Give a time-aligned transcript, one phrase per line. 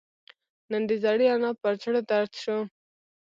[0.71, 2.57] نن د زړې انا پر زړه دړد شو